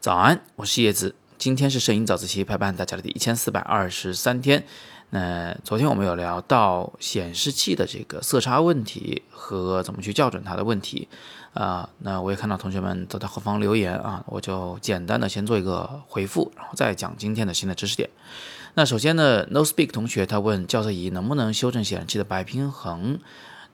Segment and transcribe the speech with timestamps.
[0.00, 1.14] 早安，我是叶子。
[1.38, 4.64] 今天是摄影早自习陪伴大家的第一千四百二十三天。
[5.10, 11.08] 那昨天我们有聊到显示器的这个色差问题和怎么去校准它的问题
[11.54, 11.88] 啊。
[12.00, 18.10] 那我也看到同学们都在后方留言啊，我就简单的先做一个回复，然后再讲今天的新的知识点。
[18.74, 23.18] 那首先呢，No Speak 同学他问校色仪能不能修正显示器的白平衡？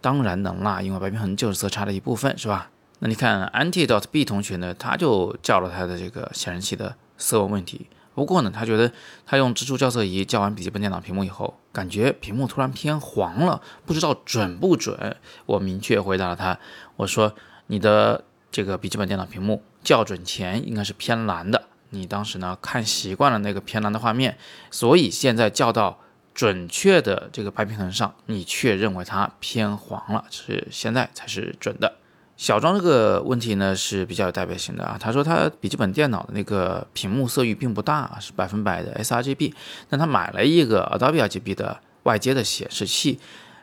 [0.05, 2.68] 当然能啦，因为白平衡就是色差的一部分，是吧？
[2.98, 7.86] 那你看 Anti Dot B 同学呢，他就校了他的这个显示器的色温问题。
[8.14, 8.93] 不过呢，他觉得
[9.25, 15.17] 他用支柱校色仪校完笔记本电脑屏幕以后，感觉屏幕突然偏黄了，不知道准不准。
[15.46, 16.58] 我明确回答了他，
[16.96, 17.32] 我说
[17.68, 24.36] 你的这个笔记本电脑屏幕校准前应该是偏蓝的，你当时呢看习惯了那个偏蓝的画面，
[24.71, 25.99] 所以现在校到
[26.34, 31.94] 准确的这个白平衡上，你却认为它偏黄了，是现在才是准的。
[32.36, 39.54] 小庄这个问题呢是比较有代表性的啊，他说他笔记本电脑的那个屏幕色域并不大，是百分百的 sRGB，
[39.88, 43.20] 但他买了一个 Adobe RGB 的外接的显示器，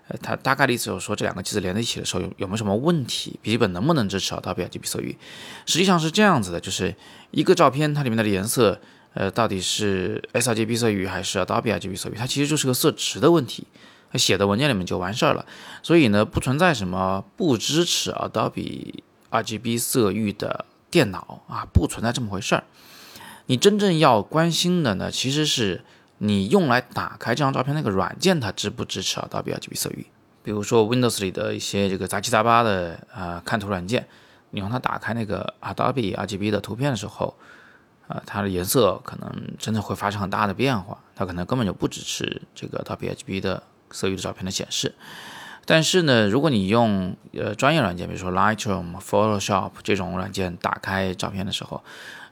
[0.07, 5.17] 呃，他大概的意思就是说这两个机子连在一起的时候有有没有什么问题，笔记本能不能支持 Adobe RGB 色域？
[5.65, 6.95] 实际上是这样子的，就是
[7.31, 8.79] 一个照片它里面的颜色，
[9.13, 13.67] 呃，到底是 sRGB 色域还是 Adobe RGB 色域，它其实就是个色值的问题。
[14.15, 15.45] 写的文件里面就完事儿了，
[15.81, 18.95] 所以呢，不存在什么不支持 Adobe
[19.29, 22.65] RGB 色域的电脑啊，不存在这么回事儿。
[23.45, 25.85] 你真正要关心的呢，其实是
[26.17, 30.05] 你用来打开这张照片那个软件，它支不支持 Adobe RGB 色域。
[30.43, 34.05] 比如说 Windows 里的一些这个杂七杂八的啊看图软件，
[34.49, 37.33] 你用它打开那个 Adobe RGB 的图片的时候，
[38.11, 43.63] 啊，它的颜色可能真的会发生很大的变化，它可能根本就不支持这个 Adobe RGB 的。
[43.93, 44.95] 色域的照片的显示，
[45.65, 51.83] 但是呢，如果你用呃专业软件，比如说 Lightroom、Photoshop 这种软件打开照片的时候，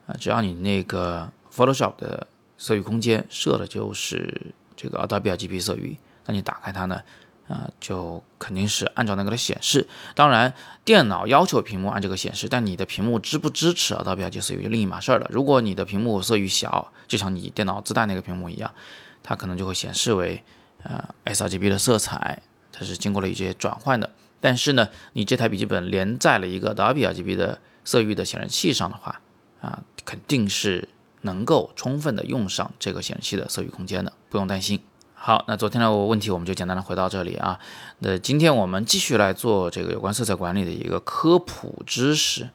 [0.05, 2.25] 呃，只要你那个 Photoshop 的
[2.57, 7.01] 色域空间设的就是这个 Adobe RGB 色域，那你打开它呢，
[7.49, 9.85] 啊，就肯定是按照那个来显示。
[10.15, 10.53] 当然，
[10.85, 15.27] 电脑要求屏幕按这个显示，但你的屏幕支不支持 Adobe RGB 色域就另一码事儿了。
[15.29, 18.73] 如果你的屏幕色域小，就像你电脑自带那个屏幕一样，
[19.21, 20.41] 它可能就会显示为。
[20.81, 24.09] 啊，sRGB 的色彩它是经过了一些转换的，
[24.39, 29.19] 但是呢，你这台笔记本连在了一个 Dolby RGB 的色域的显示器上的话，
[29.59, 30.87] 啊，肯定是
[31.23, 34.79] 能够充分的用上这个显示器的色域空间的，不用担心。
[35.21, 37.59] 好，那昨天的问题我们就简单的回到这里啊。
[37.99, 42.47] 那今天我们继续来做这个有关色彩管理的一个科普知识。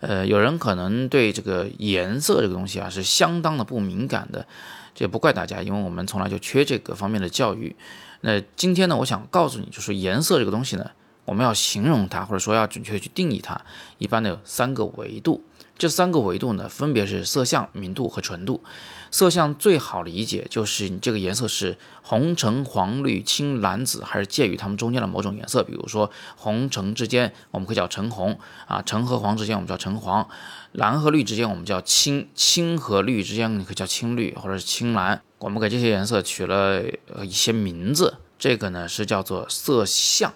[0.00, 4.46] 呃，有人可能对这个颜色这个东西啊是相当的不敏感的。
[4.94, 7.76] 这也不怪大家，因为我们从来就缺这个方面的教育。
[8.22, 10.90] 那今天呢，我想告诉你，就是颜色这个东西呢，
[11.28, 13.60] 我们要形容它，或者说要准确去定义它，
[13.98, 15.44] 一般的有三个维度。
[15.76, 18.64] 这三个维度呢，分别是色相、明度和纯度。
[19.10, 25.62] 色相最好理解就是你这个颜色是红橙黄绿青蓝紫，还是介于它们中间的某种颜色。
[25.62, 30.26] 比如说红橙之间，我们可以叫橙红啊；橙和黄之间，我们叫橙黄；
[30.72, 35.20] 蓝和绿之间，我们叫青；青和绿之间，你可以叫青绿或者是青蓝。
[35.40, 36.82] 我们给这些颜色取了
[37.14, 40.32] 呃一些名字，这个呢是叫做色相。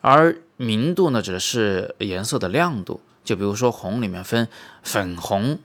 [0.00, 4.48] 而明度呢指的是颜色的亮度，就比如说红里面分
[4.82, 5.58] 粉红，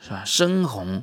[0.00, 0.22] 是吧？
[0.24, 1.02] 深红。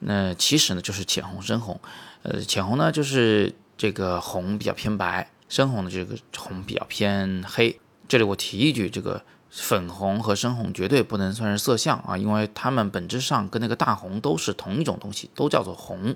[0.00, 1.80] 那其实呢，就是浅红、深红，
[2.22, 7.80] 呃，浅红呢就是这个红比较偏白，深红的这个红比较偏黑。
[8.06, 16.14] 这里我提一句，这个粉红和深红绝对不能算是色相啊，因为它们本质上跟那个大红都是同一种东西，都叫做红。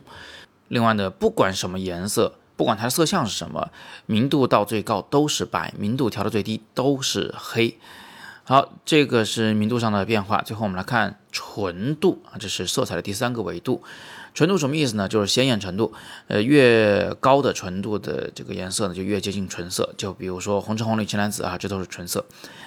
[0.69, 3.73] 另外呢，不管什么颜色，不管它的色相是什么，
[4.06, 7.77] 明度到最高都是白，明度调到最低都是黑。
[8.45, 10.41] 好，这个是明度上的变化。
[10.43, 13.83] 最后我们来看纯度啊，这是色彩的第三个维度。
[14.33, 15.09] 纯度什么意思呢？
[15.09, 15.93] 就是鲜艳程度。
[16.28, 19.93] 呃，越高的纯度的这个颜色呢，就越接近纯色。
[19.97, 22.25] 就比如说红橙黄绿青蓝紫啊，这都是纯色。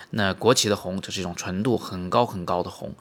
[0.10, 2.94] 那国旗的红，这是一种纯度很高很高的红。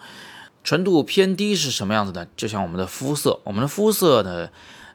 [0.62, 2.25] 纯度偏低是什么样子呢？
[2.37, 4.49] 就像我们的肤色，我们的肤色呢，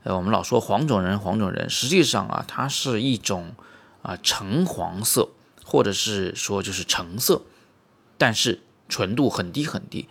[0.03, 3.53] 呃，我们老说黄种人黄种人，实际上啊，它是一种
[4.01, 5.29] 啊橙黄色，
[5.65, 7.41] 或者是说就是橙色。
[8.17, 10.09] 但是纯度很低很低，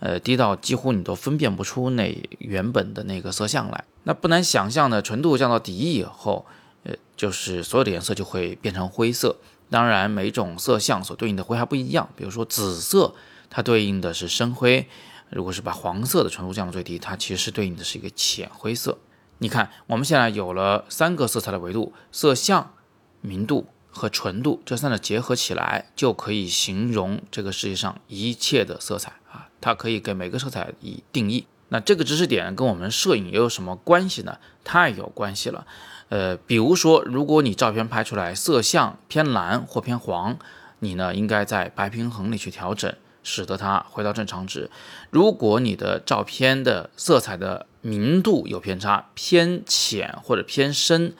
[0.00, 3.84] 呃，低到几乎你都分辨不出那原本的那个色相来。
[4.04, 6.44] 那不难想象呢，纯度降到底以后，
[6.84, 9.36] 呃，就是所有的颜色就会变成灰色。
[9.70, 12.08] 当然，每种色相所对应的灰还不一样。
[12.14, 13.14] 比如说紫色，
[13.48, 14.84] 它对应的是深灰；
[15.30, 18.98] 如果是把黄色的纯度降到最低，它其实是对应的是一个浅灰色。
[19.38, 22.72] 你看，我们现在有了三个色彩的维度：色相、
[23.20, 23.66] 明度。
[23.98, 29.48] 和纯度这三者结合起来，就可以形容这个世界上一切的色彩啊！
[29.58, 31.46] 它可以给每个色彩以定义。
[31.70, 34.36] 那这个知识点跟我们摄影又有什么关系呢？
[34.62, 35.66] 太有关系了。
[36.10, 40.36] 呃，比如说，如果你照片拍出来色相偏蓝或偏黄，
[40.80, 42.94] 你呢应该在白平衡里去调整，
[43.26, 44.70] 使得它回到正常值。
[45.10, 51.14] 如果你的照片的色彩的明度有偏差，偏浅或者偏深。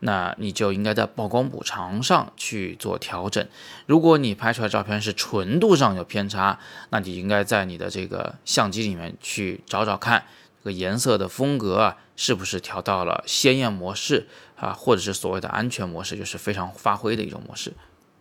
[0.00, 3.44] 那你就应该在曝光补偿上去做调整。
[3.86, 6.60] 如果你拍出来照片是纯度上有偏差，
[6.90, 10.26] 那你应该在你的这个相机里面去找找看，
[10.62, 17.72] 这个颜色的风格啊，是不是调到了鲜艳模式啊，或者是所谓的安全模式，就是非常发挥的一种模式。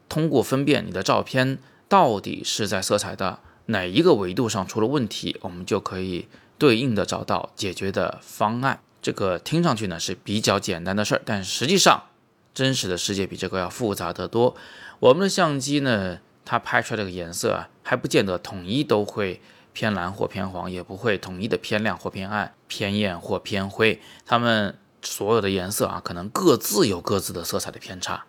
[0.08, 6.28] 通过分辨你的照片到底是在色彩的哪一个维度上出了问题，我们就可以
[6.58, 8.80] 对应的找到解决的方案。
[9.02, 12.06] 这个听上去呢是比较简单的事儿，但实际上，
[12.54, 14.56] 真实的世界比这个要复杂得多。
[15.00, 19.42] 我们的相机呢，它拍出来这个颜色啊，还不见得统一都会
[19.74, 24.02] 偏蓝或偏黄，也不会统一的偏亮或偏暗、偏艳或偏灰。
[24.26, 28.26] 它们所有的颜色啊，可能各自有各自的色彩的偏差，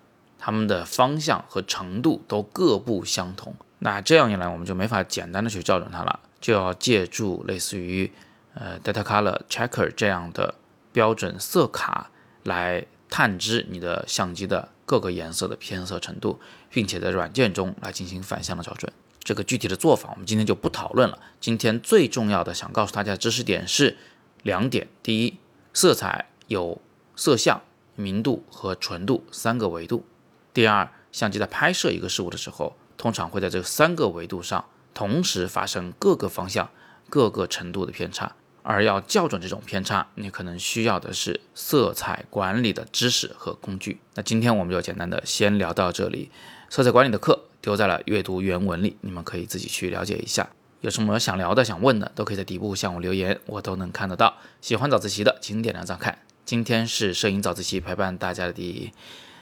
[0.47, 3.53] 它们的方向和程度都各不相同。
[3.81, 8.13] 那这样一来，我们就没法简单的去校准它了，就要借助类似于
[8.55, 10.55] 呃 Data Color Checker 这样的。
[10.93, 12.11] 标准色卡
[12.45, 16.41] 来探知你的相机的各个颜色的偏色程度，
[16.71, 18.91] 并且在软件中来进行反向的校准。
[19.23, 21.19] 这个具体的做法我们今天就不讨论了。
[21.39, 23.99] 今天最重要的想告诉大家的知识点是
[24.43, 25.39] 两点：第一，
[25.75, 26.81] 色彩有
[27.15, 27.61] 色相、
[27.95, 29.99] 明度和纯度三个维度；
[30.57, 34.65] 第二，相机在拍摄一个事物的时候，通常会在这三个维度上
[34.95, 36.71] 同时发生各个方向、
[37.11, 38.33] 各个程度的偏差。
[38.63, 44.01] 而要校准这种偏差，你可能需要的是色彩管理的知识和工具。
[44.15, 46.31] 那今天我们就简单的先聊到这里。
[46.71, 50.49] 色彩管理的课丢在了阅读原文里，你们可以自己去了解一下。
[50.81, 54.39] 有什么想聊的、想问的，都可以在底部向我留言，我都能看得到。
[54.63, 56.21] 喜欢早自习的，请点亮赞看。
[56.47, 58.91] 今天是摄影早自习陪伴大家的第